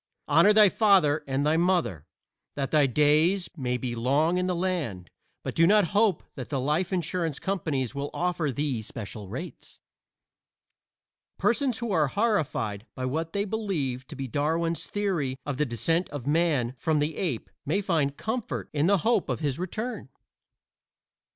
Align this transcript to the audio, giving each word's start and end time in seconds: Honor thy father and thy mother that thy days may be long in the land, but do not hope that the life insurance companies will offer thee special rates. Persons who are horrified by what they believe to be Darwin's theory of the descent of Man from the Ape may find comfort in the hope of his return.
Honor 0.27 0.51
thy 0.51 0.67
father 0.67 1.23
and 1.27 1.45
thy 1.45 1.57
mother 1.57 2.07
that 2.55 2.71
thy 2.71 2.87
days 2.87 3.49
may 3.55 3.77
be 3.77 3.93
long 3.93 4.39
in 4.39 4.47
the 4.47 4.55
land, 4.55 5.11
but 5.43 5.53
do 5.53 5.67
not 5.67 5.89
hope 5.93 6.23
that 6.33 6.49
the 6.49 6.59
life 6.59 6.91
insurance 6.91 7.37
companies 7.37 7.93
will 7.93 8.09
offer 8.11 8.51
thee 8.51 8.81
special 8.81 9.27
rates. 9.29 9.79
Persons 11.37 11.77
who 11.77 11.91
are 11.91 12.07
horrified 12.07 12.87
by 12.95 13.05
what 13.05 13.31
they 13.33 13.45
believe 13.45 14.07
to 14.07 14.15
be 14.15 14.27
Darwin's 14.27 14.87
theory 14.87 15.37
of 15.45 15.57
the 15.57 15.67
descent 15.67 16.09
of 16.09 16.25
Man 16.25 16.71
from 16.71 16.97
the 16.97 17.15
Ape 17.17 17.51
may 17.63 17.79
find 17.79 18.17
comfort 18.17 18.71
in 18.73 18.87
the 18.87 18.97
hope 19.05 19.29
of 19.29 19.39
his 19.41 19.59
return. 19.59 20.09